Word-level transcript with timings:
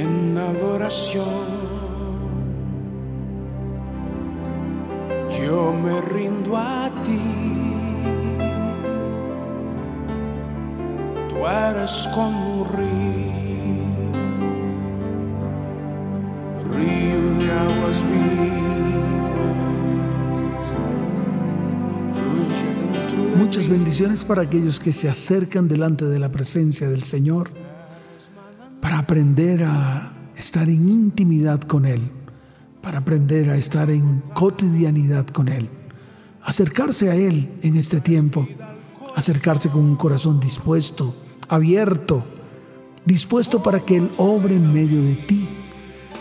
en 0.00 0.36
adoración. 0.38 1.24
Yo 5.38 5.72
me 5.72 6.00
rindo 6.00 6.56
a 6.56 6.90
ti. 7.04 7.20
Tú 11.28 11.46
eres 11.46 12.08
como 12.14 12.62
un 12.62 12.68
río, 12.76 14.12
río 16.74 17.20
de 17.38 17.52
aguas 17.52 18.04
vivas. 18.10 18.34
Fluye 22.14 22.70
dentro 22.74 23.20
de 23.24 23.36
Muchas 23.36 23.68
bendiciones 23.68 24.24
para 24.24 24.42
aquellos 24.42 24.80
que 24.80 24.92
se 24.92 25.08
acercan 25.08 25.68
delante 25.68 26.04
de 26.04 26.18
la 26.18 26.30
presencia 26.30 26.88
del 26.88 27.02
Señor 27.02 27.59
aprender 29.10 29.64
a 29.64 30.12
estar 30.36 30.68
en 30.68 30.88
intimidad 30.88 31.60
con 31.62 31.84
Él, 31.84 32.00
para 32.80 32.98
aprender 32.98 33.50
a 33.50 33.56
estar 33.56 33.90
en 33.90 34.22
cotidianidad 34.34 35.26
con 35.26 35.48
Él, 35.48 35.68
acercarse 36.44 37.10
a 37.10 37.16
Él 37.16 37.50
en 37.62 37.74
este 37.74 38.00
tiempo, 38.00 38.46
acercarse 39.16 39.68
con 39.68 39.82
un 39.82 39.96
corazón 39.96 40.38
dispuesto, 40.38 41.12
abierto, 41.48 42.24
dispuesto 43.04 43.60
para 43.64 43.80
que 43.80 43.96
Él 43.96 44.12
obre 44.16 44.54
en 44.54 44.72
medio 44.72 45.02
de 45.02 45.16
ti, 45.16 45.48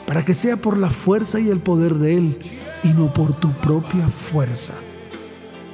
para 0.08 0.26
que 0.26 0.34
sea 0.34 0.58
por 0.58 0.76
la 0.76 0.90
fuerza 0.90 1.40
y 1.40 1.50
el 1.50 1.60
poder 1.60 1.94
de 1.94 2.18
Él 2.18 2.40
y 2.84 2.88
no 2.88 3.14
por 3.14 3.40
tu 3.40 3.52
propia 3.62 4.10
fuerza. 4.10 4.74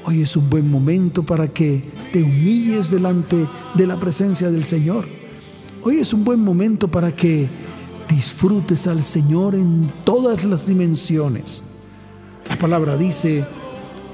Hoy 0.04 0.22
es 0.22 0.36
un 0.36 0.50
buen 0.50 0.70
momento 0.70 1.24
para 1.24 1.48
que 1.48 1.82
te 2.12 2.22
humilles 2.22 2.92
delante 2.92 3.48
de 3.74 3.88
la 3.88 3.98
presencia 3.98 4.52
del 4.52 4.66
Señor. 4.66 5.06
Hoy 5.88 6.00
es 6.00 6.14
un 6.14 6.24
buen 6.24 6.44
momento 6.44 6.88
para 6.88 7.16
que 7.16 7.48
disfrutes 8.10 8.88
al 8.88 9.04
Señor 9.04 9.54
en 9.54 9.88
todas 10.04 10.44
las 10.44 10.66
dimensiones. 10.66 11.62
La 12.50 12.58
palabra 12.58 12.98
dice, 12.98 13.46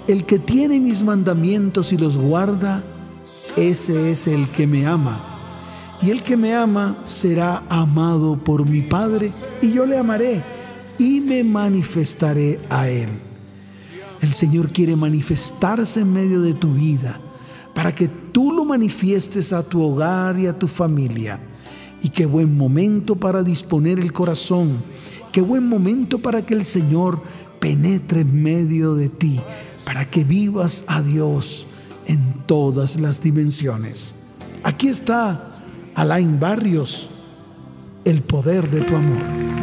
el 0.10 0.26
que 0.26 0.38
tiene 0.38 0.82
mis 0.82 1.02
mandamientos 1.02 1.94
y 1.94 1.98
los 1.98 2.18
guarda, 2.18 2.84
ese 3.56 4.12
es 4.12 4.28
el 4.28 4.50
que 4.50 4.68
me 4.68 4.86
ama. 4.86 5.22
Y 6.02 6.10
el 6.10 6.24
que 6.24 6.36
me 6.36 6.54
ama 6.54 6.98
será 7.06 7.64
amado 7.70 8.38
por 8.38 8.68
mi 8.68 8.82
Padre, 8.82 9.32
y 9.62 9.72
yo 9.72 9.86
le 9.86 9.98
amaré 9.98 10.44
y 10.98 11.22
me 11.22 11.42
manifestaré 11.42 12.60
a 12.70 12.90
él. 12.90 13.08
El 14.22 14.34
Señor 14.34 14.72
quiere 14.72 14.98
manifestarse 14.98 16.02
en 16.02 16.12
medio 16.12 16.42
de 16.42 16.54
tu 16.54 16.74
vida 16.74 17.18
para 17.74 17.96
que 17.96 18.10
tú 18.10 18.52
lo 18.52 18.66
manifiestes 18.66 19.54
a 19.54 19.64
tu 19.64 19.82
hogar 19.82 20.38
y 20.38 20.48
a 20.48 20.60
tu 20.60 20.68
familia. 20.68 21.40
Y 22.02 22.10
qué 22.10 22.26
buen 22.26 22.58
momento 22.58 23.16
para 23.16 23.44
disponer 23.44 24.00
el 24.00 24.12
corazón. 24.12 24.78
Qué 25.32 25.42
buen 25.42 25.68
momento 25.68 26.20
para 26.20 26.46
que 26.46 26.54
el 26.54 26.66
Señor 26.66 27.22
penetre 27.60 28.22
en 28.22 28.42
medio 28.42 28.96
de 28.96 29.10
ti, 29.10 29.40
para 29.86 30.10
que 30.10 30.24
vivas 30.24 30.84
a 30.88 31.02
Dios 31.02 31.68
en 32.08 32.34
todas 32.48 33.00
las 33.00 33.22
dimensiones. 33.22 34.16
Aquí 34.64 34.88
está 34.88 35.48
Alain 35.96 36.40
Barrios, 36.40 37.10
el 38.04 38.22
poder 38.22 38.70
de 38.70 38.82
tu 38.82 38.96
amor. 38.96 39.61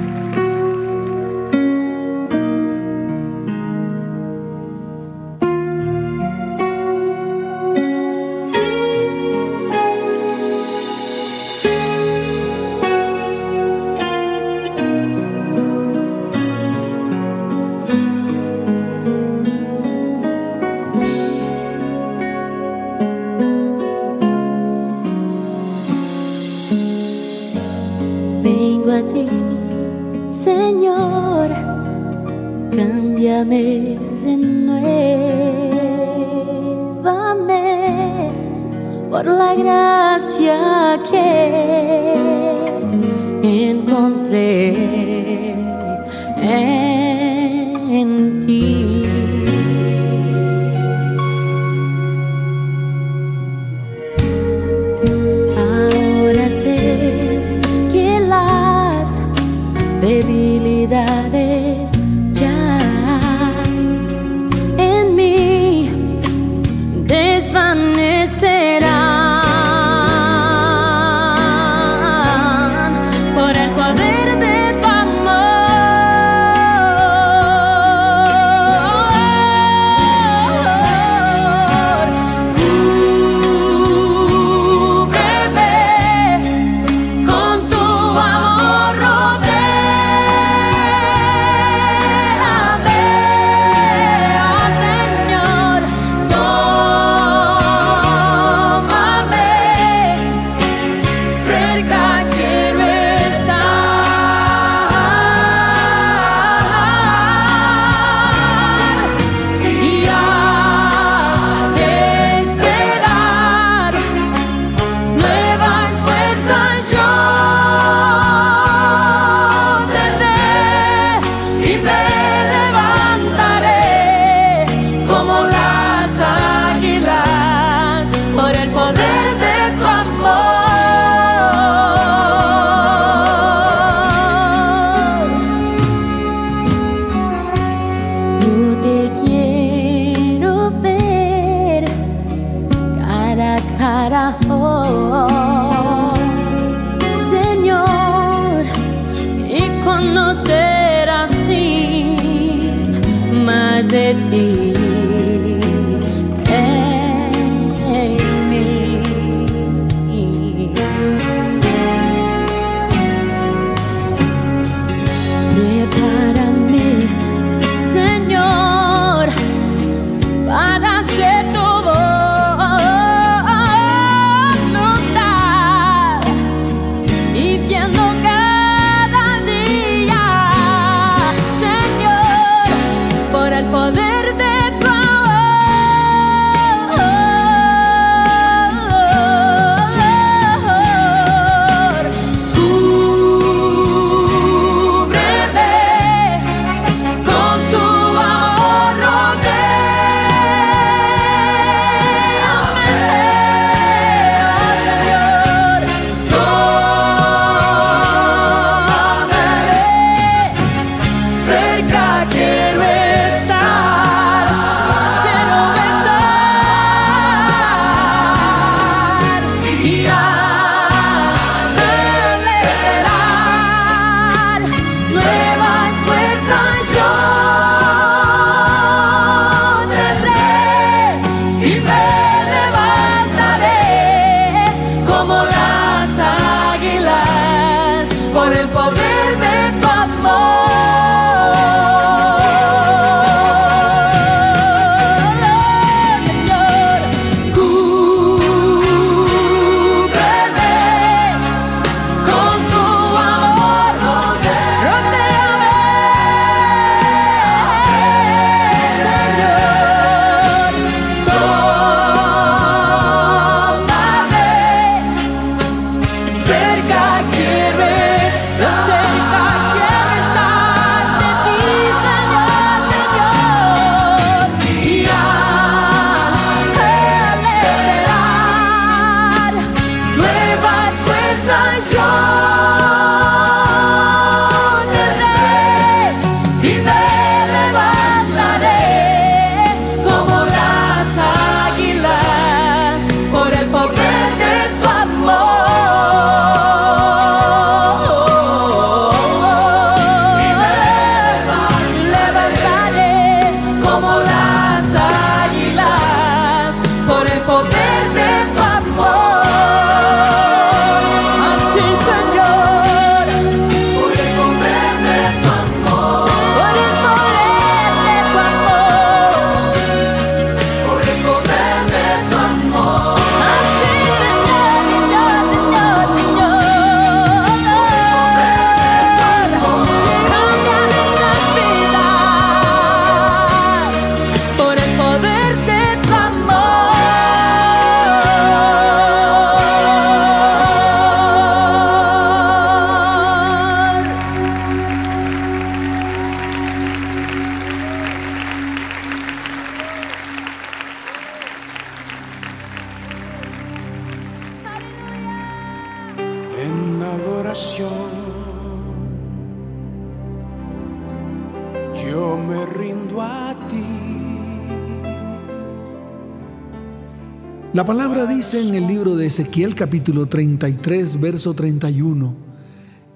Dice 368.38 368.68
en 368.68 368.76
el 368.76 368.86
libro 368.86 369.16
de 369.16 369.26
Ezequiel 369.26 369.74
capítulo 369.74 370.26
33, 370.26 371.20
verso 371.20 371.54
31, 371.54 372.36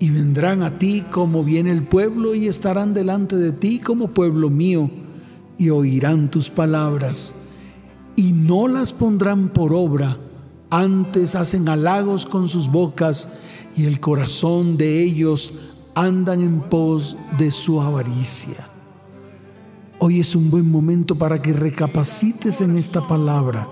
y 0.00 0.10
vendrán 0.10 0.64
a 0.64 0.80
ti 0.80 1.04
como 1.12 1.44
viene 1.44 1.70
el 1.70 1.84
pueblo 1.84 2.34
y 2.34 2.48
estarán 2.48 2.92
delante 2.92 3.36
de 3.36 3.52
ti 3.52 3.78
como 3.78 4.08
pueblo 4.08 4.50
mío, 4.50 4.90
y 5.58 5.70
oirán 5.70 6.28
tus 6.28 6.50
palabras, 6.50 7.34
y 8.16 8.32
no 8.32 8.66
las 8.66 8.92
pondrán 8.92 9.50
por 9.50 9.72
obra, 9.74 10.18
antes 10.70 11.36
hacen 11.36 11.68
halagos 11.68 12.26
con 12.26 12.48
sus 12.48 12.68
bocas, 12.68 13.28
y 13.76 13.84
el 13.84 14.00
corazón 14.00 14.76
de 14.76 15.04
ellos 15.04 15.52
andan 15.94 16.40
en 16.40 16.62
pos 16.62 17.16
de 17.38 17.52
su 17.52 17.80
avaricia. 17.80 18.56
Hoy 20.00 20.18
es 20.18 20.34
un 20.34 20.50
buen 20.50 20.68
momento 20.68 21.16
para 21.16 21.40
que 21.40 21.52
recapacites 21.52 22.60
en 22.60 22.76
esta 22.76 23.06
palabra 23.06 23.68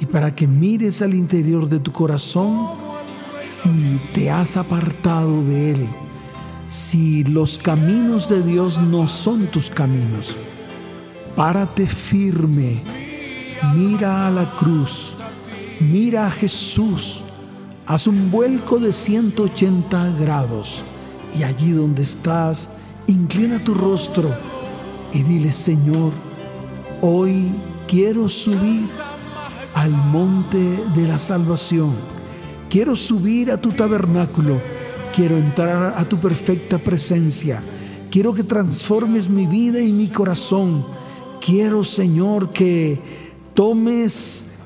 y 0.00 0.06
para 0.06 0.34
que 0.34 0.46
mires 0.46 1.02
al 1.02 1.14
interior 1.14 1.68
de 1.68 1.80
tu 1.80 1.92
corazón 1.92 2.68
si 3.38 4.00
te 4.12 4.30
has 4.30 4.56
apartado 4.56 5.44
de 5.44 5.72
Él, 5.72 5.86
si 6.68 7.24
los 7.24 7.58
caminos 7.58 8.28
de 8.28 8.42
Dios 8.42 8.78
no 8.78 9.08
son 9.08 9.46
tus 9.46 9.70
caminos. 9.70 10.36
Párate 11.36 11.86
firme, 11.86 12.82
mira 13.74 14.26
a 14.26 14.30
la 14.30 14.50
cruz, 14.56 15.14
mira 15.80 16.26
a 16.26 16.30
Jesús, 16.30 17.22
haz 17.86 18.06
un 18.06 18.30
vuelco 18.30 18.78
de 18.78 18.92
180 18.92 20.10
grados 20.20 20.82
y 21.38 21.44
allí 21.44 21.70
donde 21.70 22.02
estás, 22.02 22.70
inclina 23.06 23.62
tu 23.62 23.74
rostro 23.74 24.34
y 25.12 25.22
dile, 25.22 25.52
Señor, 25.52 26.12
hoy 27.00 27.52
quiero 27.86 28.28
subir 28.28 28.88
al 29.74 29.90
monte 29.90 30.58
de 30.94 31.06
la 31.06 31.18
salvación. 31.18 31.92
Quiero 32.68 32.96
subir 32.96 33.50
a 33.50 33.60
tu 33.60 33.70
tabernáculo. 33.70 34.60
Quiero 35.14 35.36
entrar 35.36 35.94
a 35.96 36.04
tu 36.08 36.18
perfecta 36.18 36.78
presencia. 36.78 37.62
Quiero 38.10 38.32
que 38.32 38.42
transformes 38.42 39.28
mi 39.28 39.46
vida 39.46 39.80
y 39.80 39.92
mi 39.92 40.08
corazón. 40.08 40.84
Quiero, 41.40 41.84
Señor, 41.84 42.50
que 42.50 43.00
tomes 43.54 44.58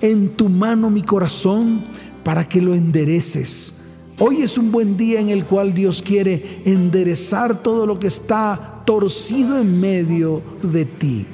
en 0.00 0.30
tu 0.30 0.48
mano 0.48 0.90
mi 0.90 1.02
corazón 1.02 1.82
para 2.24 2.48
que 2.48 2.60
lo 2.60 2.74
endereces. 2.74 3.74
Hoy 4.18 4.42
es 4.42 4.58
un 4.58 4.70
buen 4.70 4.96
día 4.96 5.20
en 5.20 5.30
el 5.30 5.46
cual 5.46 5.72
Dios 5.72 6.02
quiere 6.02 6.60
enderezar 6.66 7.62
todo 7.62 7.86
lo 7.86 7.98
que 7.98 8.06
está 8.06 8.82
torcido 8.84 9.58
en 9.58 9.80
medio 9.80 10.42
de 10.62 10.84
ti. 10.84 11.26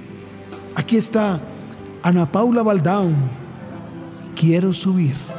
Aquí 0.77 0.97
está 0.97 1.41
Ana 2.07 2.25
Paula 2.25 2.63
Baldaun. 2.63 3.17
Quiero 4.37 4.73
subir. 4.73 5.36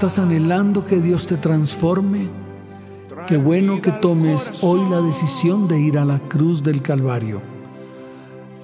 Estás 0.00 0.18
anhelando 0.18 0.82
que 0.82 0.98
Dios 0.98 1.26
te 1.26 1.36
transforme, 1.36 2.26
qué 3.28 3.36
bueno 3.36 3.82
que 3.82 3.92
tomes 3.92 4.64
hoy 4.64 4.80
la 4.88 5.02
decisión 5.02 5.68
de 5.68 5.78
ir 5.78 5.98
a 5.98 6.06
la 6.06 6.18
cruz 6.20 6.62
del 6.62 6.80
Calvario. 6.80 7.42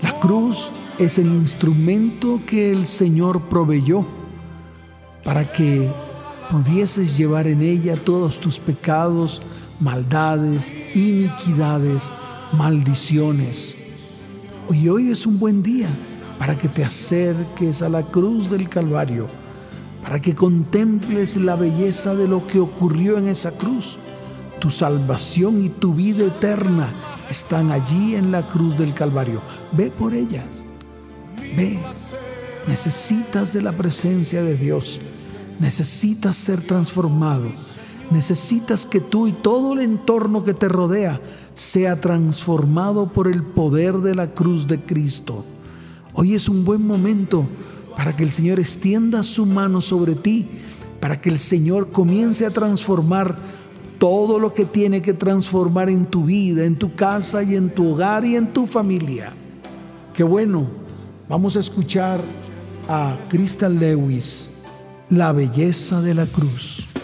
La 0.01 0.19
cruz 0.19 0.71
es 0.99 1.19
el 1.19 1.27
instrumento 1.27 2.41
que 2.47 2.73
el 2.73 2.87
Señor 2.87 3.43
proveyó 3.51 4.07
para 5.25 5.45
que 5.53 5.93
pudieses 6.51 7.19
llevar 7.19 7.47
en 7.49 7.61
ella 7.61 7.97
todos 7.97 8.41
tus 8.41 8.59
pecados, 8.59 9.43
maldades, 9.79 10.75
iniquidades, 10.95 12.15
maldiciones. 12.53 13.77
Y 14.71 14.89
hoy 14.89 15.11
es 15.11 15.27
un 15.27 15.39
buen 15.39 15.63
día 15.63 15.89
para 16.39 16.57
que 16.57 16.71
te 16.71 16.83
acerques 16.83 17.83
a 17.83 17.91
la 17.91 18.03
cruz 18.03 18.49
del 18.49 18.71
Calvario, 18.71 19.29
para 20.07 20.21
que 20.21 20.37
contemples 20.37 21.37
la 21.37 21.57
belleza 21.57 22.15
de 22.15 22.29
lo 22.29 22.47
que 22.47 22.61
ocurrió 22.61 23.19
en 23.19 23.27
esa 23.27 23.51
cruz. 23.51 23.99
Tu 24.61 24.71
salvación 24.71 25.61
y 25.65 25.69
tu 25.69 25.95
vida 25.95 26.27
eterna 26.27 26.95
están 27.29 27.73
allí 27.73 28.15
en 28.15 28.31
la 28.31 28.47
cruz 28.47 28.77
del 28.77 28.95
Calvario. 28.95 29.43
Ve 29.73 29.91
por 29.91 30.15
ella. 30.15 30.47
Ve. 31.57 31.81
Necesitas 32.69 33.53
de 33.53 33.63
la 33.63 33.73
presencia 33.73 34.45
de 34.45 34.57
Dios. 34.57 35.01
Necesitas 35.59 36.37
ser 36.37 36.61
transformado. 36.61 37.51
Necesitas 38.13 38.87
que 38.87 39.01
tú 39.01 39.27
y 39.27 39.33
todo 39.33 39.73
el 39.73 39.81
entorno 39.81 40.45
que 40.45 40.55
te 40.55 40.69
rodea 40.69 41.21
sea 41.55 42.01
transformado 42.01 43.13
por 43.13 43.27
el 43.27 43.43
poder 43.43 43.95
de 43.95 44.15
la 44.15 44.31
cruz 44.31 44.69
de 44.69 44.79
Cristo. 44.79 45.45
Hoy 46.13 46.35
es 46.35 46.49
un 46.49 46.65
buen 46.65 46.87
momento 46.87 47.49
para 47.97 48.15
que 48.15 48.23
el 48.23 48.31
Señor 48.31 48.61
extienda 48.61 49.23
su 49.23 49.47
mano 49.47 49.81
sobre 49.81 50.15
ti, 50.15 50.47
para 51.01 51.21
que 51.21 51.31
el 51.31 51.39
Señor 51.39 51.91
comience 51.91 52.45
a 52.45 52.51
transformar 52.51 53.37
todo 53.99 54.39
lo 54.39 54.53
que 54.53 54.67
tiene 54.67 55.01
que 55.01 55.15
transformar 55.15 55.89
en 55.89 56.05
tu 56.05 56.25
vida, 56.25 56.65
en 56.65 56.77
tu 56.77 56.95
casa 56.95 57.43
y 57.43 57.57
en 57.57 57.71
tu 57.71 57.93
hogar 57.93 58.25
y 58.25 58.37
en 58.37 58.53
tu 58.53 58.67
familia. 58.67 59.33
Qué 60.13 60.23
bueno, 60.23 60.67
vamos 61.29 61.57
a 61.57 61.61
escuchar 61.61 62.21
a 62.89 63.17
Crystal 63.29 63.79
Lewis, 63.79 64.51
La 65.09 65.33
belleza 65.33 66.03
de 66.03 66.15
la 66.15 66.27
cruz. 66.27 66.96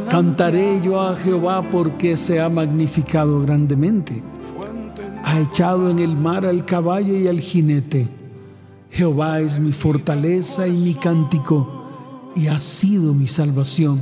Cantaré 0.10 0.82
yo 0.82 1.02
a 1.02 1.16
Jehová 1.16 1.62
porque 1.70 2.18
se 2.18 2.42
ha 2.42 2.50
magnificado 2.50 3.42
grandemente. 3.42 4.24
Ha 5.24 5.40
echado 5.42 5.90
en 5.92 6.00
el 6.00 6.16
mar 6.16 6.46
al 6.46 6.66
caballo 6.66 7.16
y 7.16 7.28
al 7.28 7.40
jinete. 7.40 8.08
Jehová 8.90 9.42
es 9.42 9.60
mi 9.60 9.74
fortaleza 9.74 10.68
y 10.68 10.72
mi 10.72 10.94
cántico, 10.96 11.77
y 12.38 12.48
ha 12.48 12.60
sido 12.60 13.14
mi 13.14 13.28
salvación. 13.28 14.00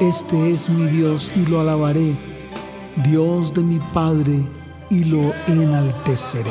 Este 0.00 0.50
es 0.50 0.68
mi 0.68 0.86
Dios 0.86 1.30
y 1.36 1.48
lo 1.48 1.60
alabaré, 1.60 2.14
Dios 3.08 3.54
de 3.54 3.62
mi 3.62 3.78
Padre, 3.92 4.40
y 4.90 5.04
lo 5.04 5.32
enalteceré. 5.46 6.50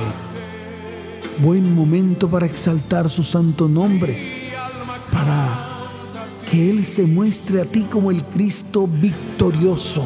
Buen 1.40 1.76
momento 1.76 2.30
para 2.30 2.46
exaltar 2.46 3.10
su 3.10 3.24
santo 3.24 3.68
nombre, 3.68 4.18
para 5.12 5.68
que 6.50 6.70
Él 6.70 6.86
se 6.86 7.04
muestre 7.04 7.62
a 7.62 7.66
ti 7.66 7.82
como 7.84 8.12
el 8.12 8.24
Cristo 8.24 8.88
victorioso, 8.88 10.04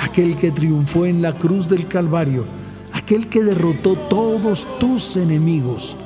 aquel 0.00 0.34
que 0.36 0.50
triunfó 0.50 1.04
en 1.04 1.20
la 1.20 1.34
cruz 1.34 1.68
del 1.68 1.86
Calvario, 1.86 2.46
aquel 2.94 3.28
que 3.28 3.42
derrotó 3.42 3.94
todos 3.96 4.66
tus 4.78 5.16
enemigos. 5.16 5.96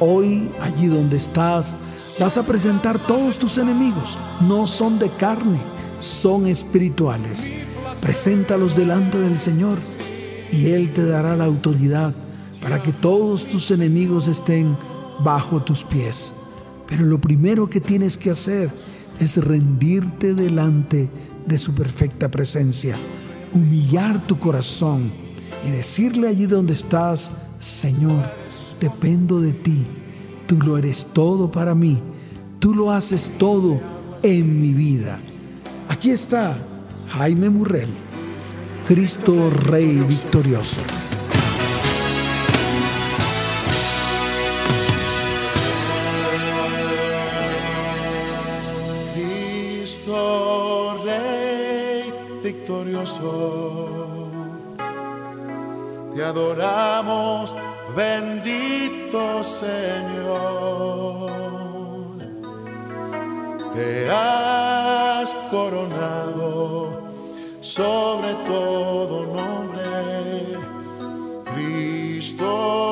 Hoy, 0.00 0.50
allí 0.60 0.86
donde 0.86 1.18
estás, 1.18 1.76
vas 2.18 2.36
a 2.36 2.44
presentar 2.44 2.98
todos 2.98 3.38
tus 3.38 3.58
enemigos. 3.58 4.18
No 4.40 4.66
son 4.66 4.98
de 4.98 5.10
carne, 5.10 5.60
son 5.98 6.46
espirituales. 6.46 7.50
Preséntalos 8.00 8.76
delante 8.76 9.18
del 9.18 9.38
Señor 9.38 9.78
y 10.50 10.70
Él 10.70 10.92
te 10.92 11.04
dará 11.04 11.36
la 11.36 11.44
autoridad 11.44 12.14
para 12.60 12.82
que 12.82 12.92
todos 12.92 13.44
tus 13.44 13.70
enemigos 13.70 14.28
estén 14.28 14.76
bajo 15.20 15.62
tus 15.62 15.84
pies. 15.84 16.32
Pero 16.86 17.04
lo 17.04 17.20
primero 17.20 17.68
que 17.70 17.80
tienes 17.80 18.16
que 18.16 18.30
hacer 18.30 18.70
es 19.18 19.36
rendirte 19.36 20.34
delante 20.34 21.10
de 21.46 21.58
su 21.58 21.74
perfecta 21.74 22.30
presencia, 22.30 22.96
humillar 23.52 24.24
tu 24.26 24.38
corazón 24.38 25.10
y 25.64 25.70
decirle 25.70 26.28
allí 26.28 26.46
donde 26.46 26.74
estás, 26.74 27.30
Señor, 27.58 28.24
dependo 28.80 29.40
de 29.40 29.52
ti, 29.52 29.86
tú 30.52 30.60
lo 30.66 30.76
eres 30.76 31.06
todo 31.14 31.50
para 31.50 31.74
mí, 31.74 31.98
tú 32.58 32.74
lo 32.74 32.90
haces 32.90 33.38
todo 33.38 33.80
en 34.22 34.60
mi 34.60 34.74
vida. 34.74 35.18
Aquí 35.88 36.10
está 36.10 36.58
Jaime 37.08 37.48
Murrell, 37.48 37.88
Cristo 38.86 39.48
Rey 39.48 40.04
victorioso. 40.06 40.82
Cristo 49.14 51.02
Rey 51.02 52.12
victorioso. 52.44 54.31
Te 56.14 56.22
adoramos, 56.22 57.56
bendito 57.96 59.42
Señor. 59.42 59.72
Te 63.72 64.10
has 64.10 65.34
coronado 65.50 67.00
sobre 67.60 68.34
todo 68.46 69.26
nombre. 69.26 70.58
Cristo 71.54 72.91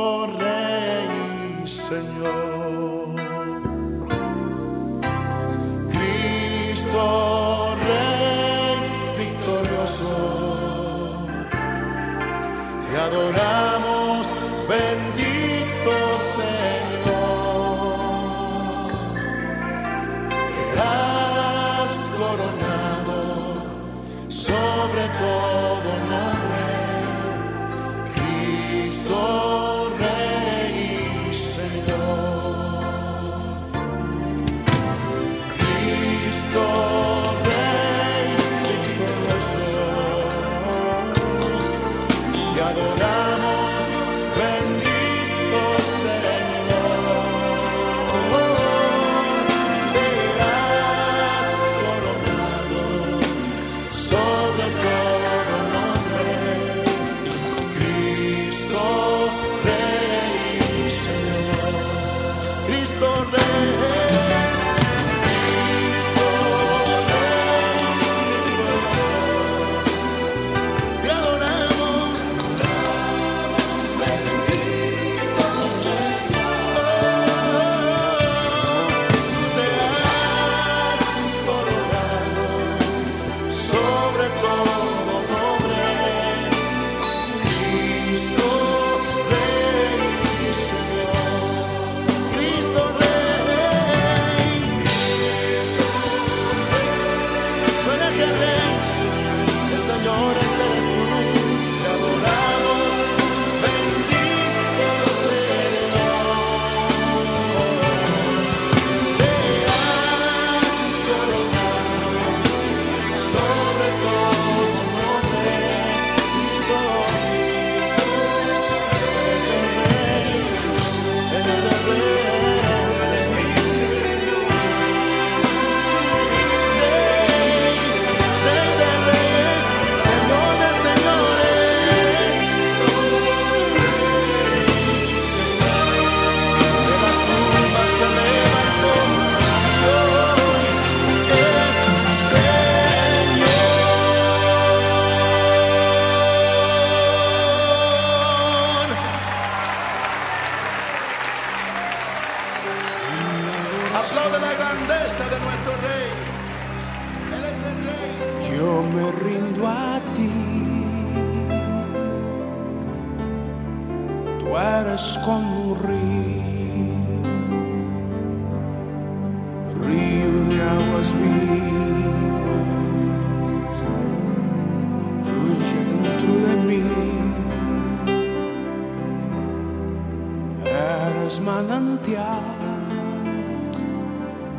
te 13.11 13.80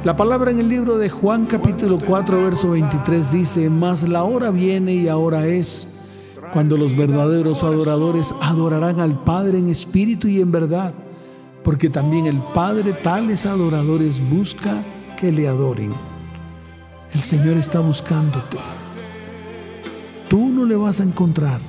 La 0.03 0.15
palabra 0.15 0.49
en 0.49 0.59
el 0.59 0.67
libro 0.67 0.97
de 0.97 1.11
Juan 1.11 1.45
capítulo 1.45 1.99
4 2.03 2.43
verso 2.43 2.71
23 2.71 3.29
dice, 3.29 3.69
mas 3.69 4.01
la 4.09 4.23
hora 4.23 4.49
viene 4.49 4.95
y 4.95 5.07
ahora 5.07 5.45
es 5.45 6.07
cuando 6.51 6.75
los 6.75 6.97
verdaderos 6.97 7.63
adoradores 7.63 8.33
adorarán 8.41 8.99
al 8.99 9.23
Padre 9.23 9.59
en 9.59 9.69
espíritu 9.69 10.27
y 10.27 10.41
en 10.41 10.51
verdad, 10.51 10.95
porque 11.63 11.87
también 11.87 12.25
el 12.25 12.37
Padre 12.37 12.93
tales 12.93 13.45
adoradores 13.45 14.27
busca 14.27 14.73
que 15.19 15.31
le 15.31 15.47
adoren. 15.47 15.93
El 17.13 17.21
Señor 17.21 17.57
está 17.57 17.79
buscándote. 17.79 18.57
Tú 20.27 20.49
no 20.49 20.65
le 20.65 20.77
vas 20.77 20.99
a 20.99 21.03
encontrar, 21.03 21.59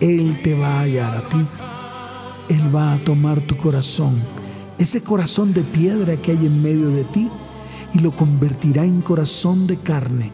Él 0.00 0.40
te 0.42 0.58
va 0.58 0.78
a 0.78 0.80
hallar 0.80 1.14
a 1.16 1.28
ti. 1.28 1.46
Él 2.48 2.74
va 2.74 2.94
a 2.94 2.98
tomar 3.00 3.42
tu 3.42 3.58
corazón, 3.58 4.14
ese 4.78 5.02
corazón 5.02 5.52
de 5.52 5.60
piedra 5.60 6.16
que 6.16 6.30
hay 6.30 6.46
en 6.46 6.62
medio 6.62 6.88
de 6.88 7.04
ti, 7.04 7.30
y 7.94 8.00
lo 8.00 8.14
convertirá 8.14 8.84
en 8.84 9.00
corazón 9.00 9.66
de 9.66 9.76
carne, 9.76 10.32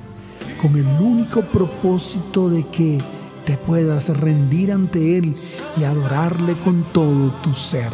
con 0.60 0.76
el 0.76 0.86
único 0.86 1.42
propósito 1.42 2.48
de 2.48 2.66
que 2.66 2.98
te 3.44 3.56
puedas 3.56 4.08
rendir 4.18 4.72
ante 4.72 5.18
Él 5.18 5.34
y 5.78 5.84
adorarle 5.84 6.58
con 6.58 6.82
todo 6.84 7.32
tu 7.42 7.54
ser. 7.54 7.90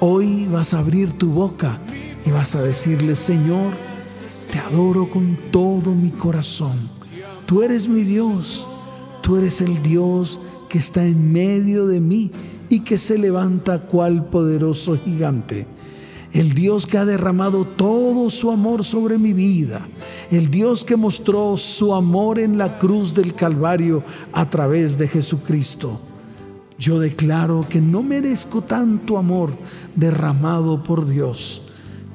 Hoy 0.00 0.46
vas 0.46 0.74
a 0.74 0.78
abrir 0.78 1.12
tu 1.12 1.30
boca 1.30 1.78
y 2.24 2.30
vas 2.30 2.54
a 2.54 2.62
decirle, 2.62 3.14
Señor, 3.14 3.72
te 4.50 4.58
adoro 4.58 5.08
con 5.08 5.38
todo 5.50 5.94
mi 5.94 6.10
corazón. 6.10 6.76
Tú 7.46 7.62
eres 7.62 7.88
mi 7.88 8.02
Dios, 8.02 8.66
tú 9.20 9.36
eres 9.36 9.60
el 9.60 9.82
Dios 9.82 10.40
que 10.68 10.78
está 10.78 11.04
en 11.04 11.30
medio 11.30 11.86
de 11.86 12.00
mí 12.00 12.32
y 12.70 12.80
que 12.80 12.96
se 12.96 13.18
levanta 13.18 13.82
cual 13.82 14.24
poderoso 14.24 14.96
gigante 14.96 15.66
el 16.32 16.54
Dios 16.54 16.86
que 16.86 16.96
ha 16.96 17.04
derramado 17.04 17.66
todo 17.66 18.30
su 18.30 18.50
amor 18.50 18.84
sobre 18.84 19.18
mi 19.18 19.32
vida, 19.32 19.86
el 20.30 20.50
Dios 20.50 20.84
que 20.84 20.96
mostró 20.96 21.56
su 21.56 21.94
amor 21.94 22.38
en 22.38 22.56
la 22.56 22.78
cruz 22.78 23.14
del 23.14 23.34
Calvario 23.34 24.02
a 24.32 24.48
través 24.48 24.96
de 24.96 25.08
Jesucristo. 25.08 26.00
Yo 26.78 26.98
declaro 26.98 27.66
que 27.68 27.80
no 27.80 28.02
merezco 28.02 28.62
tanto 28.62 29.18
amor 29.18 29.52
derramado 29.94 30.82
por 30.82 31.06
Dios, 31.06 31.62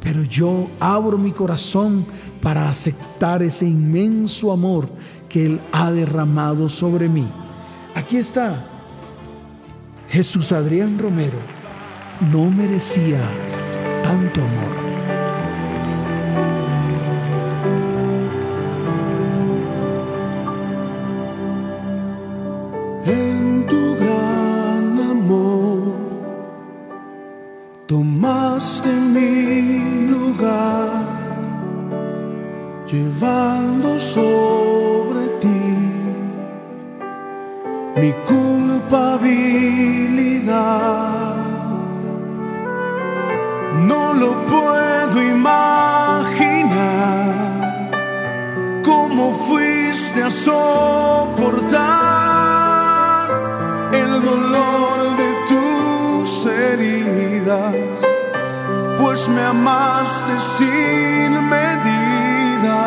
pero 0.02 0.24
yo 0.24 0.68
abro 0.80 1.18
mi 1.18 1.32
corazón 1.32 2.06
para 2.42 2.70
aceptar 2.70 3.44
ese 3.44 3.68
inmenso 3.68 4.52
amor 4.52 4.90
que 5.30 5.46
Él 5.46 5.62
ha 5.72 5.92
derramado 5.92 6.70
sobre 6.70 7.08
mí. 7.08 7.28
Aquí 7.94 8.18
está 8.18 8.66
Jesús 10.10 10.52
Adrián 10.52 10.98
Romero. 10.98 11.38
No 12.32 12.50
merecía 12.50 13.22
tanto 14.08 14.40
amor. 14.42 14.76
En 23.06 23.66
tu 23.68 23.96
gran 24.04 24.86
amor 25.14 25.96
tomaste 27.86 28.90
mi 29.16 29.34
lugar, 30.14 31.04
llevando 32.90 33.90
sobre 34.00 35.24
ti 35.42 35.64
mi 38.00 38.12
culpabilidad. 38.32 41.17
No 43.88 44.14
lo 44.14 44.32
puedo 44.54 45.18
imaginar 45.22 46.68
cómo 48.84 49.34
fuiste 49.48 50.20
a 50.24 50.30
soportar 50.30 51.78
el 53.94 54.12
dolor 54.30 55.16
de 55.22 55.30
tus 55.52 56.46
heridas, 56.48 57.96
pues 59.00 59.30
me 59.30 59.42
amaste 59.42 60.34
sin 60.58 61.32
medida. 61.56 62.80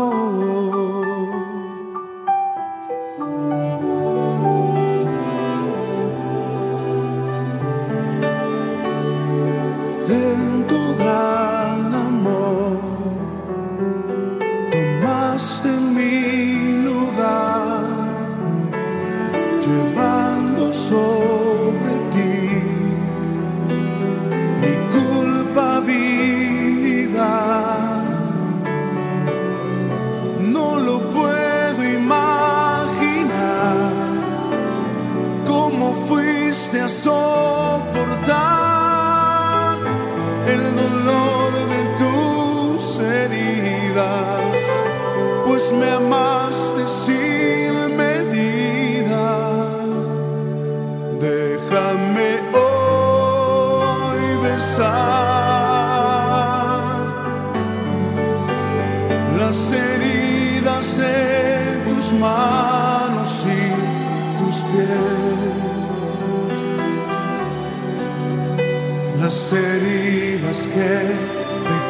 Llevando 19.66 20.15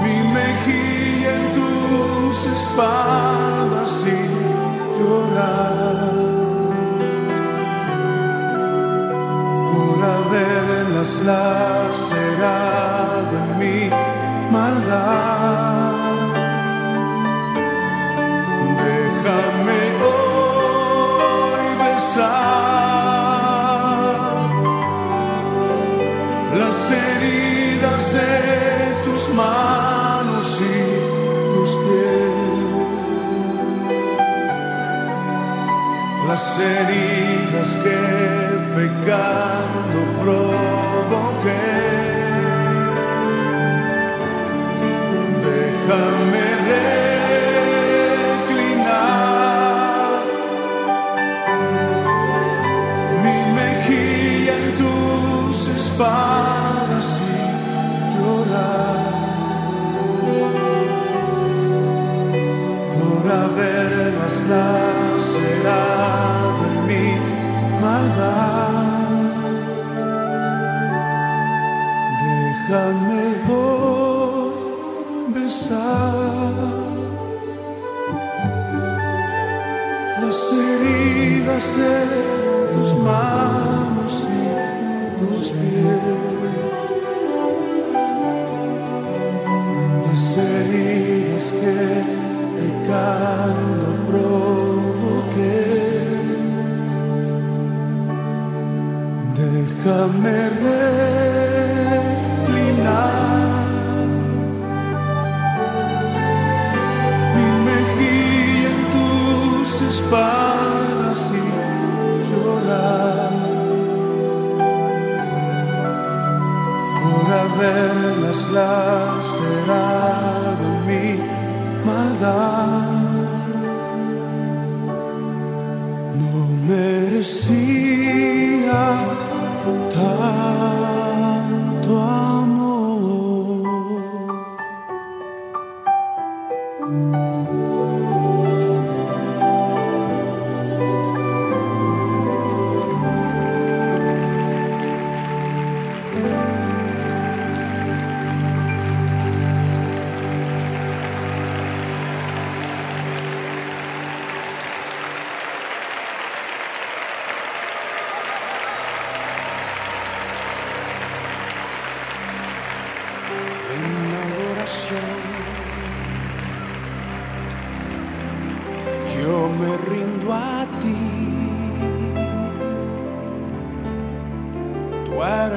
mi 0.03 0.17
mejilla 0.37 1.31
en 1.39 1.45
tus 1.57 2.35
espaldas 2.57 3.93
y 4.05 4.09
llorar 4.99 6.11
por 9.71 9.97
haberlas 10.03 11.11
lacerado 11.23 12.90
maldad. 14.51 15.93
Déjame 18.83 19.81
hoy 20.09 21.67
besar 21.81 22.31
las 26.59 26.77
heridas 26.91 28.01
de 28.13 28.33
tus 29.05 29.23
manos 29.33 30.47
y 30.59 30.63
tus 31.53 31.71
pies, 31.85 33.27
las 36.27 36.45
heridas 36.59 37.69
que 37.83 37.99
pecando 38.75 39.70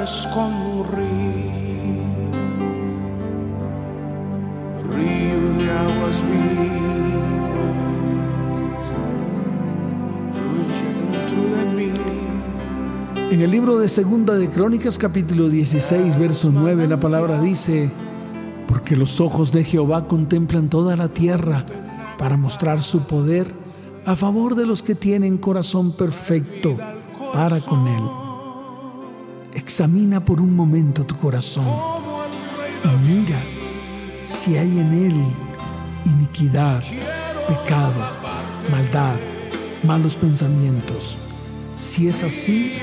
Como 0.05 0.81
un 0.81 0.87
río, 0.93 1.07
río 4.93 5.41
de 5.57 5.71
aguas 5.71 6.23
vivas, 6.29 7.35
fluye 10.35 10.89
dentro 11.01 11.43
de 11.57 11.65
mí. 11.73 11.93
En 13.31 13.41
el 13.41 13.51
libro 13.51 13.79
de 13.79 13.89
Segunda 13.89 14.35
de 14.35 14.51
Crónicas 14.51 14.99
capítulo 14.99 15.49
16 15.49 16.19
verso 16.19 16.51
9 16.53 16.87
la 16.87 17.01
palabra 17.01 17.41
dice, 17.41 17.91
porque 18.69 18.97
los 18.97 19.23
ojos 19.23 19.53
de 19.53 19.65
Jehová 19.65 20.07
contemplan 20.07 20.69
toda 20.69 20.97
la 20.97 21.09
tierra 21.09 21.65
para 22.19 22.37
mostrar 22.37 22.83
su 22.83 23.07
poder 23.07 23.51
a 24.05 24.17
favor 24.17 24.55
de 24.55 24.67
los 24.67 24.83
que 24.83 24.95
tienen 24.95 25.39
corazón 25.39 25.93
perfecto 25.93 26.77
para 27.33 27.59
con 27.61 27.87
él. 27.87 28.24
Examina 29.75 30.25
por 30.25 30.41
un 30.41 30.55
momento 30.55 31.05
tu 31.05 31.17
corazón 31.17 31.67
y 32.85 33.11
mira 33.11 33.37
si 34.23 34.57
hay 34.57 34.79
en 34.79 34.93
él 34.93 35.15
iniquidad, 36.05 36.81
pecado, 37.49 38.01
maldad, 38.71 39.17
malos 39.83 40.15
pensamientos. 40.15 41.17
Si 41.77 42.07
es 42.07 42.23
así, 42.23 42.75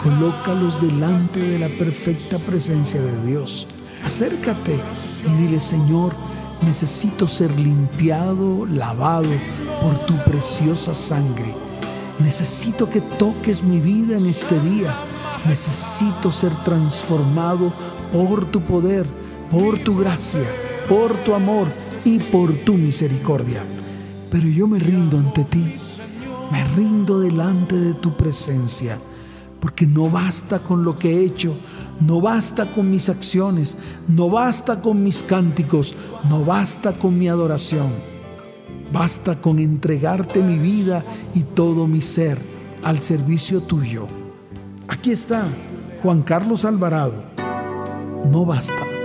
colócalos 0.00 0.80
delante 0.80 1.40
de 1.40 1.58
la 1.58 1.68
perfecta 1.70 2.38
presencia 2.38 3.00
de 3.00 3.26
Dios. 3.26 3.66
Acércate 4.04 4.80
y 5.26 5.42
dile, 5.42 5.58
Señor, 5.58 6.14
necesito 6.62 7.26
ser 7.26 7.50
limpiado, 7.58 8.64
lavado 8.64 9.26
por 9.82 9.98
tu 10.06 10.14
preciosa 10.18 10.94
sangre. 10.94 11.52
Necesito 12.20 12.88
que 12.88 13.00
toques 13.00 13.64
mi 13.64 13.80
vida 13.80 14.16
en 14.16 14.26
este 14.26 14.56
día. 14.60 14.96
Necesito 15.46 16.30
ser 16.32 16.52
transformado 16.64 17.72
por 18.12 18.44
tu 18.46 18.60
poder, 18.60 19.06
por 19.50 19.78
tu 19.78 19.96
gracia, 19.96 20.46
por 20.88 21.16
tu 21.18 21.34
amor 21.34 21.68
y 22.04 22.18
por 22.18 22.52
tu 22.54 22.74
misericordia. 22.74 23.64
Pero 24.30 24.48
yo 24.48 24.66
me 24.66 24.78
rindo 24.78 25.18
ante 25.18 25.44
ti. 25.44 25.74
Me 26.50 26.64
rindo 26.76 27.20
delante 27.20 27.76
de 27.76 27.94
tu 27.94 28.16
presencia, 28.16 28.98
porque 29.60 29.86
no 29.86 30.08
basta 30.08 30.58
con 30.58 30.82
lo 30.82 30.96
que 30.96 31.10
he 31.10 31.24
hecho, 31.24 31.54
no 32.00 32.22
basta 32.22 32.64
con 32.64 32.90
mis 32.90 33.10
acciones, 33.10 33.76
no 34.06 34.30
basta 34.30 34.80
con 34.80 35.02
mis 35.02 35.22
cánticos, 35.22 35.94
no 36.28 36.44
basta 36.44 36.92
con 36.92 37.18
mi 37.18 37.28
adoración. 37.28 37.88
Basta 38.90 39.36
con 39.36 39.58
entregarte 39.58 40.42
mi 40.42 40.58
vida 40.58 41.04
y 41.34 41.42
todo 41.42 41.86
mi 41.86 42.00
ser 42.00 42.38
al 42.82 43.00
servicio 43.00 43.60
tuyo. 43.60 44.06
Aquí 44.88 45.12
está 45.12 45.46
Juan 46.02 46.22
Carlos 46.22 46.64
Alvarado. 46.64 47.22
No 48.24 48.46
basta. 48.46 48.97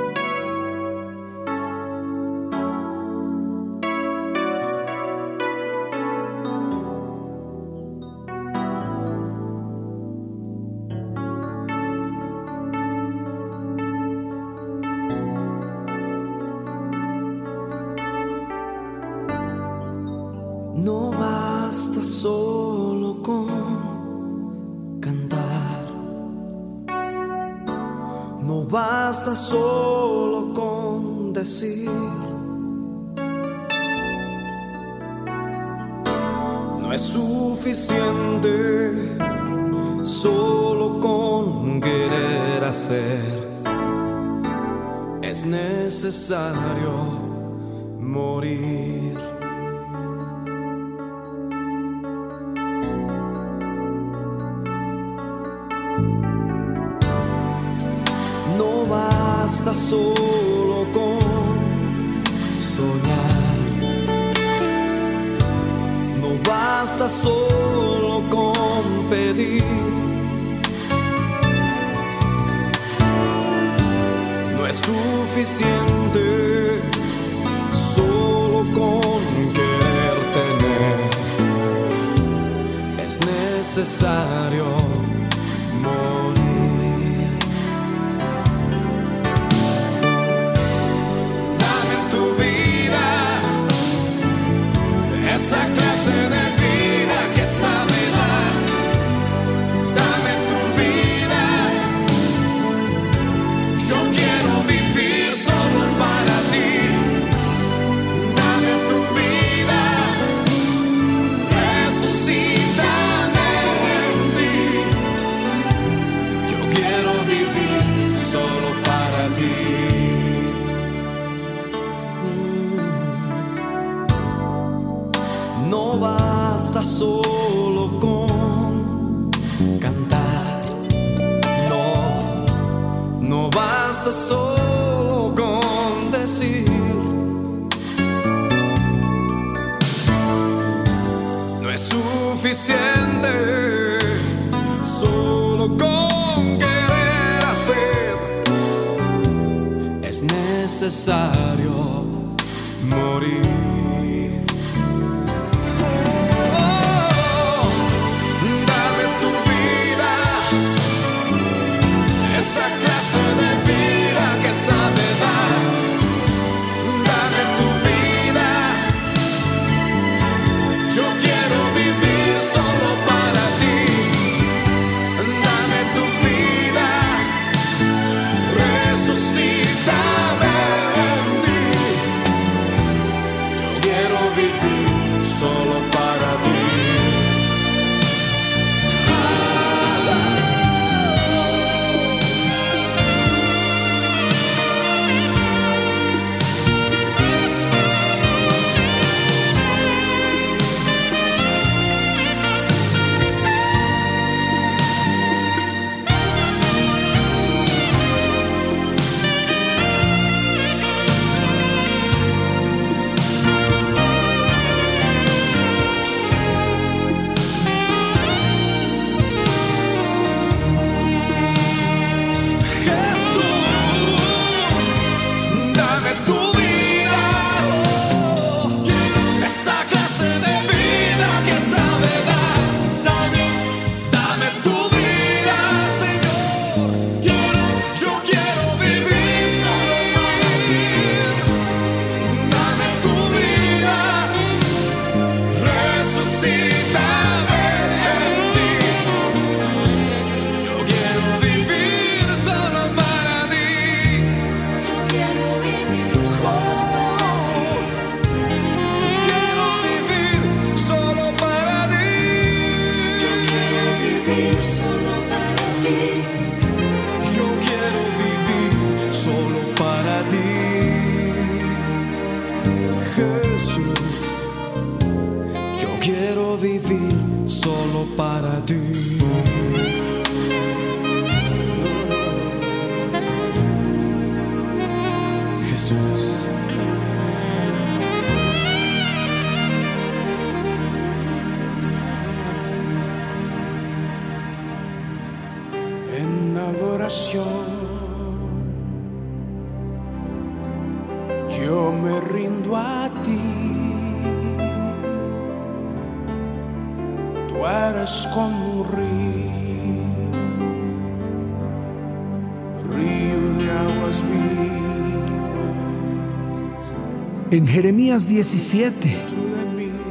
En 317.54 317.68
Jeremías 317.68 318.28
17, 318.28 319.16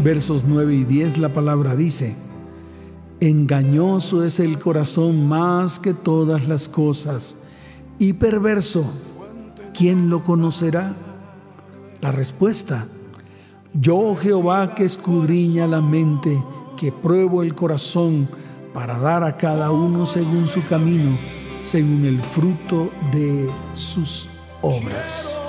versos 0.05 0.45
9 0.47 0.75
y 0.77 0.85
10, 0.85 1.19
la 1.19 1.31
palabra 1.31 1.75
dice, 1.75 2.15
engañoso 3.19 4.25
es 4.25 4.39
el 4.39 4.61
corazón 4.61 5.27
más 5.27 5.81
que 5.81 5.93
todas 5.93 6.47
las 6.47 6.69
cosas 6.69 7.39
y 7.99 8.13
perverso, 8.13 8.85
¿quién 9.77 10.09
lo 10.09 10.23
conocerá? 10.23 10.95
La 12.01 12.13
respuesta, 12.13 12.87
yo 13.75 14.15
Jehová 14.15 14.77
que 14.77 14.85
escudriña 14.85 15.67
la 15.67 15.81
mente, 15.81 16.41
que 16.77 16.93
pruebo 16.93 17.43
el 17.43 17.57
corazón 17.57 18.29
para 18.73 18.97
dar 19.01 19.25
a 19.25 19.37
cada 19.37 19.73
uno 19.73 20.07
según 20.07 20.47
su 20.47 20.65
camino, 20.67 21.19
según 21.65 22.05
el 22.05 22.23
fruto 22.23 22.93
de 23.11 23.51
sus 23.75 24.29
obras. 24.61 25.42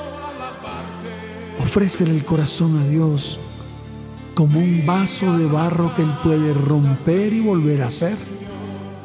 Ofrécele 1.76 2.12
el 2.12 2.24
corazón 2.24 2.78
a 2.78 2.88
Dios 2.88 3.40
como 4.36 4.60
un 4.60 4.86
vaso 4.86 5.36
de 5.40 5.48
barro 5.48 5.92
que 5.96 6.04
Él 6.04 6.14
puede 6.24 6.54
romper 6.54 7.34
y 7.34 7.40
volver 7.40 7.82
a 7.82 7.88
hacer. 7.88 8.16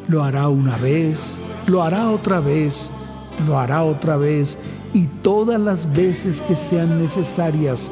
Lo 0.06 0.22
hará 0.22 0.50
una 0.50 0.76
vez, 0.76 1.40
lo 1.66 1.82
hará 1.82 2.10
otra 2.10 2.40
vez, 2.40 2.90
lo 3.46 3.58
hará 3.58 3.84
otra 3.84 4.18
vez 4.18 4.58
y 4.92 5.06
todas 5.06 5.58
las 5.58 5.90
veces 5.94 6.42
que 6.42 6.54
sean 6.54 7.00
necesarias 7.00 7.90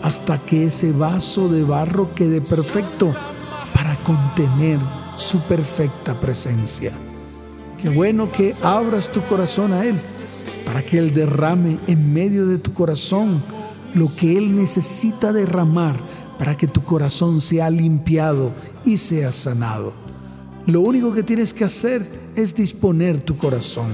hasta 0.00 0.38
que 0.38 0.64
ese 0.64 0.92
vaso 0.92 1.50
de 1.50 1.62
barro 1.62 2.14
quede 2.14 2.40
perfecto 2.40 3.14
para 3.74 3.94
contener 3.96 4.78
su 5.16 5.38
perfecta 5.40 6.18
presencia. 6.18 6.92
Qué 7.76 7.90
bueno 7.90 8.32
que 8.32 8.54
abras 8.62 9.12
tu 9.12 9.20
corazón 9.24 9.74
a 9.74 9.84
Él 9.84 10.00
para 10.64 10.82
que 10.82 10.96
Él 10.96 11.12
derrame 11.12 11.78
en 11.86 12.14
medio 12.14 12.46
de 12.46 12.56
tu 12.56 12.72
corazón 12.72 13.42
lo 13.94 14.14
que 14.14 14.36
Él 14.36 14.56
necesita 14.56 15.32
derramar 15.32 15.96
para 16.38 16.56
que 16.56 16.66
tu 16.66 16.82
corazón 16.82 17.40
sea 17.40 17.70
limpiado 17.70 18.52
y 18.84 18.98
sea 18.98 19.32
sanado. 19.32 19.92
Lo 20.66 20.80
único 20.80 21.12
que 21.12 21.22
tienes 21.22 21.52
que 21.54 21.64
hacer 21.64 22.02
es 22.36 22.54
disponer 22.54 23.22
tu 23.22 23.36
corazón, 23.36 23.88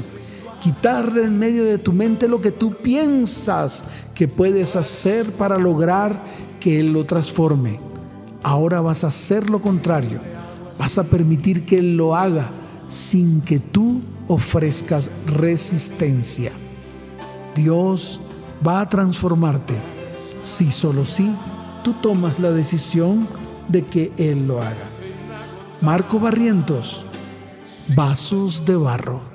quitar 0.61 1.13
de 1.13 1.25
en 1.25 1.39
medio 1.39 1.65
de 1.65 1.79
tu 1.79 1.93
mente 1.93 2.29
lo 2.29 2.41
que 2.41 2.51
tú 2.51 2.75
piensas 2.75 3.85
que 4.15 4.29
puedes 4.29 4.77
hacer 4.77 5.31
para 5.33 5.59
lograr 5.59 6.23
que 6.59 6.81
Él 6.81 6.93
lo 6.93 7.05
transforme. 7.07 7.79
Ahora 8.43 8.81
vas 8.81 9.05
a 9.05 9.09
hacer 9.09 9.51
lo 9.51 9.61
contrario, 9.61 10.21
vas 10.79 10.97
a 10.97 11.05
permitir 11.05 11.67
que 11.67 11.79
Él 11.79 11.97
lo 11.97 12.17
haga 12.17 12.51
sin 12.89 13.41
que 13.43 13.59
tú 13.59 14.01
ofrezcas 14.29 15.11
resistencia. 15.27 16.53
Dios 17.55 18.21
va 18.67 18.81
a 18.81 18.89
transformarte 18.89 19.75
si 20.43 20.71
solo 20.71 21.05
si 21.05 21.35
tú 21.83 21.95
tomas 21.95 22.39
la 22.39 22.51
decisión 22.51 23.27
de 23.69 23.85
que 23.85 24.13
Él 24.17 24.47
lo 24.47 24.61
haga. 24.61 24.89
Marco 25.81 26.19
Barrientos, 26.19 27.05
Vasos 27.95 28.65
de 28.67 28.77
Barro. 28.77 29.31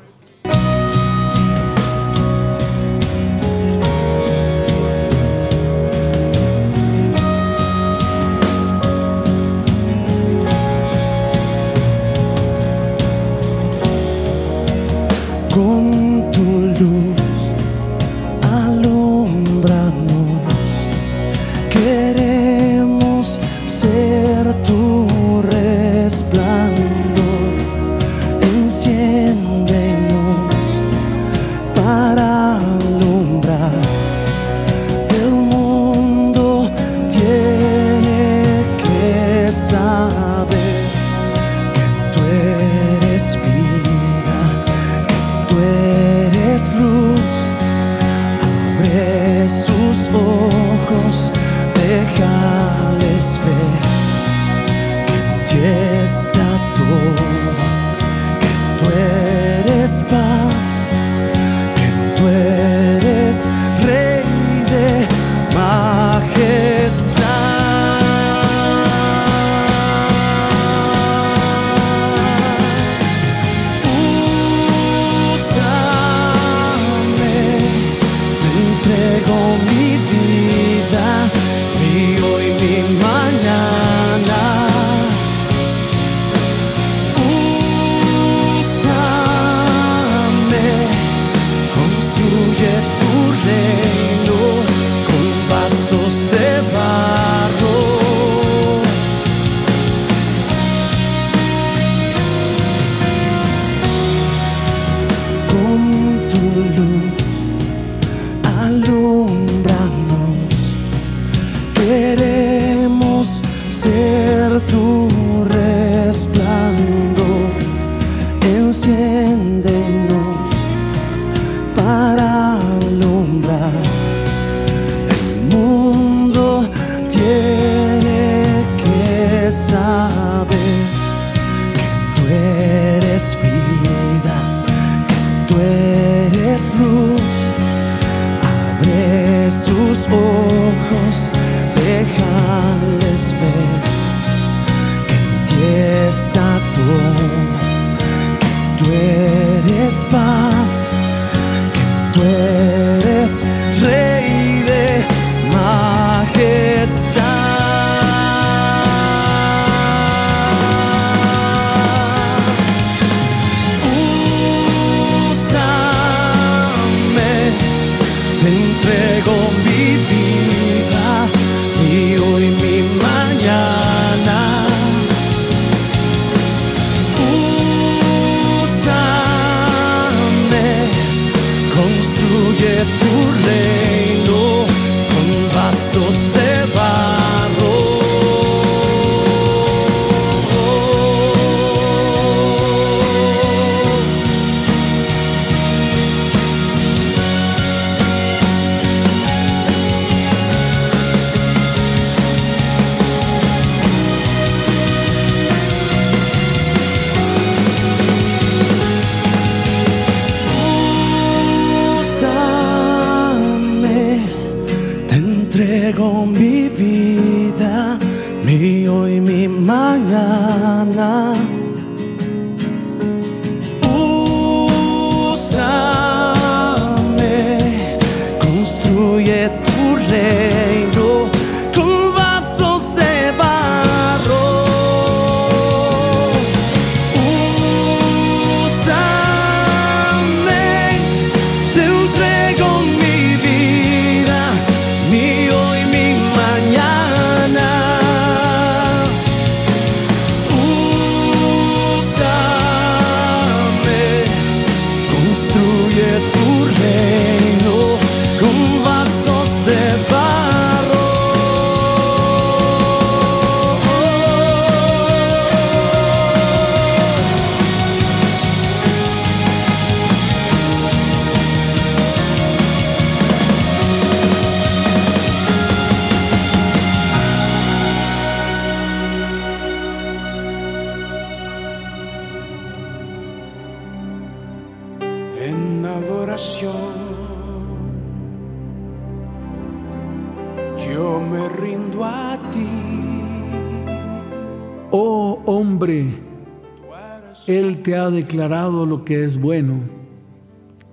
Lo 298.48 299.04
que 299.04 299.24
es 299.24 299.39
bueno. 299.39 299.80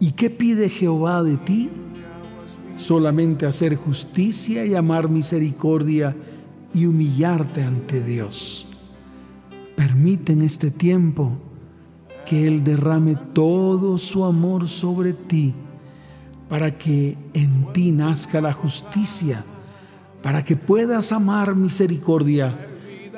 ¿Y 0.01 0.13
qué 0.13 0.31
pide 0.31 0.69
Jehová 0.69 1.23
de 1.23 1.37
ti? 1.37 1.71
Solamente 2.77 3.47
hacer 3.47 3.77
justicia 3.77 4.65
y 4.65 4.75
amar 4.75 5.09
misericordia 5.09 6.17
y 6.73 6.87
humillarte 6.87 7.63
ante 7.63 8.03
Dios. 8.03 8.67
Permite 9.77 10.33
en 10.33 10.43
este 10.43 10.71
tiempo 10.71 11.33
que 12.25 12.49
Él 12.49 12.65
derrame 12.65 13.17
todo 13.35 13.99
su 13.99 14.25
amor 14.25 14.69
sobre 14.69 15.13
ti 15.13 15.55
para 16.49 16.77
que 16.77 17.17
en 17.35 17.73
ti 17.73 17.93
nazca 17.93 18.41
la 18.41 18.53
justicia, 18.53 19.45
para 20.23 20.43
que 20.43 20.57
puedas 20.57 21.13
amar 21.13 21.55
misericordia 21.55 22.69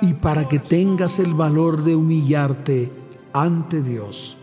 y 0.02 0.14
para 0.14 0.48
que 0.48 0.58
tengas 0.58 1.18
el 1.18 1.34
valor 1.34 1.84
de 1.84 1.94
humillarte 1.96 3.03
ante 3.34 3.82
Dios. 3.82 4.36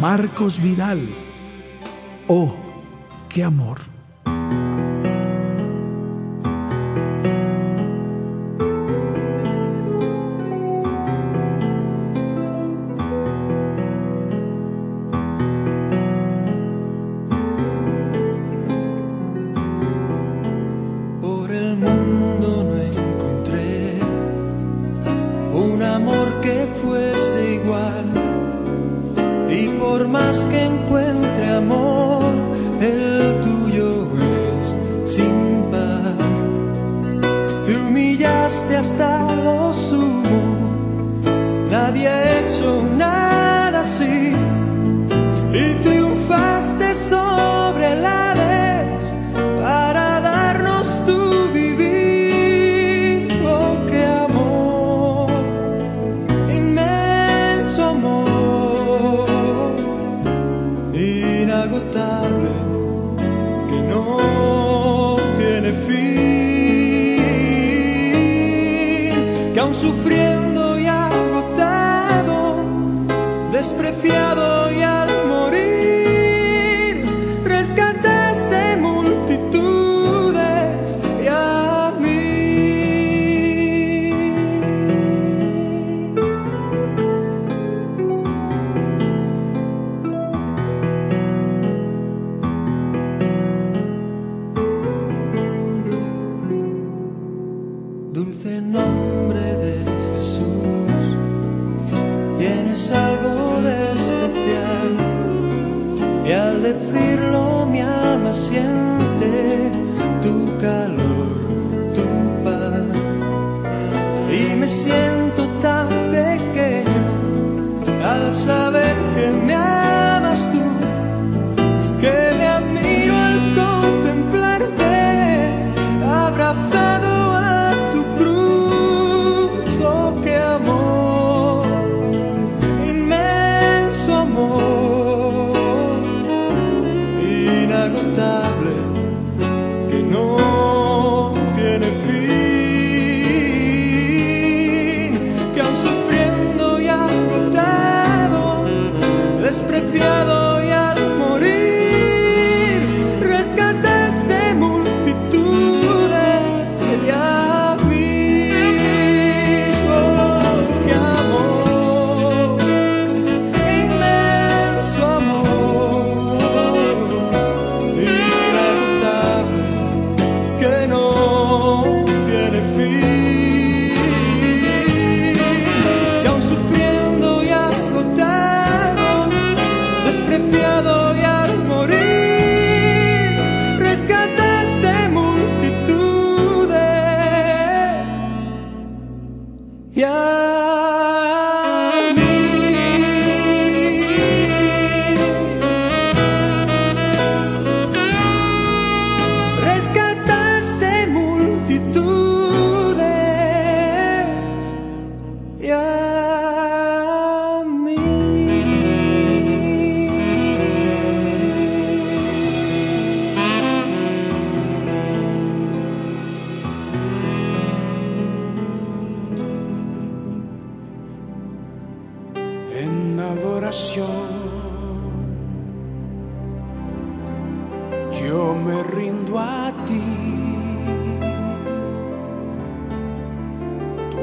Marcos 0.00 0.60
Vidal. 0.60 1.00
Oh, 2.26 2.54
qué 3.28 3.44
amor. 3.44 3.78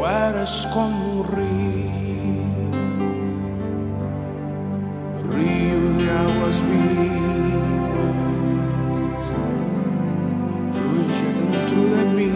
Eres 0.08 0.68
como 0.72 1.22
un 1.22 1.26
río, 1.36 1.90
río 5.34 5.82
de 5.98 6.12
aguas 6.12 6.62
vivas, 6.70 7.66
fluye 10.74 11.28
dentro 11.40 11.82
de 11.96 12.04
mí. 12.16 12.32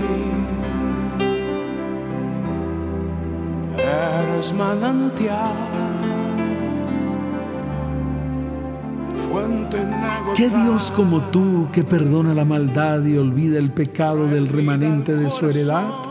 Eres 3.78 4.50
manantial. 4.54 5.70
¿Qué 10.36 10.50
Dios 10.50 10.92
como 10.96 11.22
tú 11.30 11.70
que 11.72 11.84
perdona 11.84 12.34
la 12.34 12.46
maldad 12.46 13.04
y 13.04 13.16
olvida 13.18 13.60
el 13.60 13.72
pecado 13.72 14.26
del 14.28 14.48
remanente 14.48 15.16
de 15.16 15.30
su 15.30 15.48
heredad? 15.48 16.09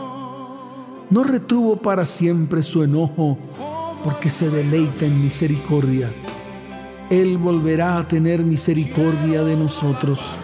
No 1.09 1.23
retuvo 1.23 1.75
para 1.77 2.05
siempre 2.05 2.61
su 2.61 2.83
enojo 2.83 3.35
porque 4.03 4.29
se 4.29 4.51
deleita 4.51 5.05
en 5.05 5.23
misericordia. 5.23 6.11
Él 7.09 7.39
volverá 7.39 7.97
a 7.97 8.07
tener 8.07 8.43
misericordia 8.43 9.43
de 9.43 9.55
nosotros, 9.55 10.35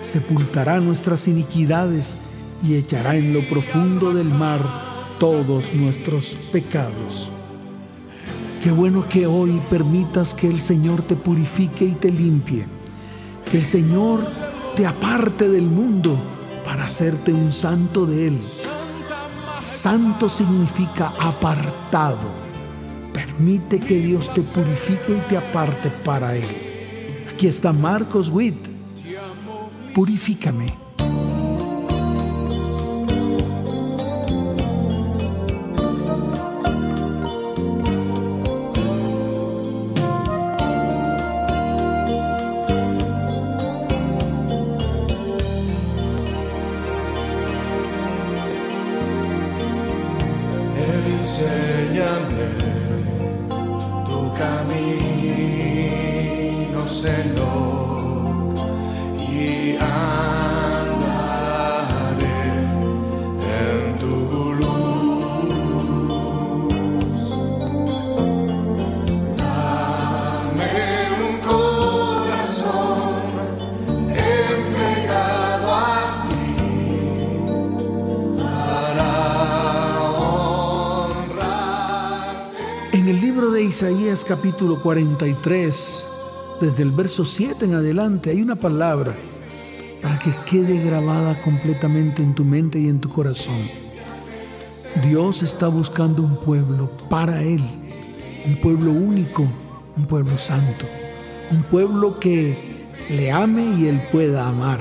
sepultará 0.00 0.80
nuestras 0.80 1.28
iniquidades 1.28 2.16
y 2.64 2.74
echará 2.74 3.14
en 3.14 3.32
lo 3.32 3.48
profundo 3.48 4.12
del 4.12 4.28
mar 4.28 4.60
todos 5.20 5.72
nuestros 5.72 6.34
pecados. 6.50 7.30
Qué 8.60 8.72
bueno 8.72 9.08
que 9.08 9.28
hoy 9.28 9.60
permitas 9.70 10.34
que 10.34 10.48
el 10.48 10.60
Señor 10.60 11.02
te 11.02 11.14
purifique 11.14 11.84
y 11.84 11.92
te 11.92 12.10
limpie, 12.10 12.66
que 13.48 13.58
el 13.58 13.64
Señor 13.64 14.26
te 14.74 14.84
aparte 14.84 15.48
del 15.48 15.66
mundo 15.66 16.16
para 16.64 16.84
hacerte 16.84 17.32
un 17.32 17.52
santo 17.52 18.04
de 18.04 18.28
Él. 18.28 18.38
Santo 19.62 20.28
significa 20.28 21.12
apartado. 21.20 22.32
Permite 23.12 23.78
que 23.78 23.94
Dios 23.94 24.32
te 24.32 24.42
purifique 24.42 25.16
y 25.16 25.28
te 25.28 25.36
aparte 25.36 25.90
para 26.04 26.34
Él. 26.34 26.48
Aquí 27.32 27.46
está 27.46 27.72
Marcos 27.72 28.28
Witt. 28.28 28.56
Purifícame. 29.94 30.81
Isaías 83.72 84.22
capítulo 84.22 84.82
43, 84.82 86.08
desde 86.60 86.82
el 86.82 86.90
verso 86.90 87.24
7 87.24 87.64
en 87.64 87.72
adelante, 87.72 88.28
hay 88.28 88.42
una 88.42 88.54
palabra 88.54 89.16
para 90.02 90.18
que 90.18 90.30
quede 90.44 90.84
grabada 90.84 91.40
completamente 91.40 92.22
en 92.22 92.34
tu 92.34 92.44
mente 92.44 92.78
y 92.78 92.90
en 92.90 93.00
tu 93.00 93.08
corazón. 93.08 93.56
Dios 95.02 95.42
está 95.42 95.68
buscando 95.68 96.22
un 96.22 96.36
pueblo 96.36 96.90
para 97.08 97.42
Él, 97.42 97.62
un 98.44 98.60
pueblo 98.60 98.92
único, 98.92 99.48
un 99.96 100.06
pueblo 100.06 100.36
santo, 100.36 100.84
un 101.50 101.62
pueblo 101.62 102.20
que 102.20 102.84
le 103.08 103.32
ame 103.32 103.64
y 103.78 103.86
Él 103.86 104.02
pueda 104.12 104.48
amar, 104.48 104.80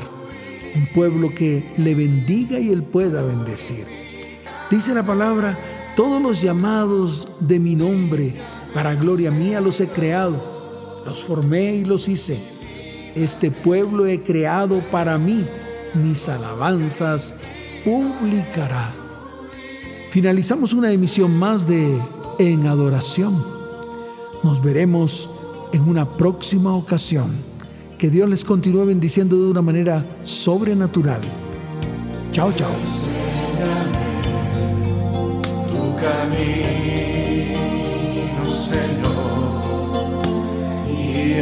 un 0.76 0.86
pueblo 0.88 1.34
que 1.34 1.64
le 1.78 1.96
bendiga 1.96 2.60
y 2.60 2.74
Él 2.74 2.84
pueda 2.84 3.24
bendecir. 3.24 3.86
Dice 4.70 4.94
la 4.94 5.04
palabra, 5.04 5.58
todos 5.96 6.22
los 6.22 6.42
llamados 6.42 7.30
de 7.40 7.58
mi 7.58 7.78
nombre, 7.78 8.36
para 8.74 8.96
gloria 8.96 9.32
mía 9.32 9.62
los 9.62 9.80
he 9.80 9.88
creado, 9.88 11.02
los 11.06 11.22
formé 11.24 11.76
y 11.76 11.86
los 11.86 12.08
hice. 12.08 12.40
Este 13.16 13.52
pueblo 13.52 14.06
he 14.06 14.22
creado 14.22 14.80
para 14.90 15.18
mí, 15.18 15.46
mis 15.94 16.30
alabanzas 16.30 17.36
publicará. 17.84 18.94
Finalizamos 20.12 20.74
una 20.74 20.92
emisión 20.92 21.38
más 21.38 21.68
de 21.68 21.98
En 22.40 22.68
Adoración. 22.68 23.34
Nos 24.44 24.62
veremos 24.62 25.30
en 25.74 25.88
una 25.88 26.18
próxima 26.18 26.74
ocasión. 26.76 27.28
Que 27.98 28.10
Dios 28.10 28.28
les 28.30 28.44
continúe 28.44 28.86
bendiciendo 28.86 29.38
de 29.38 29.52
una 29.52 29.62
manera 29.62 30.18
sobrenatural. 30.24 31.22
Chao, 32.32 32.52
chao. 32.54 32.72
tu 35.72 35.96
camino, 35.96 37.01
Señor, 38.72 40.22
y 40.88 41.42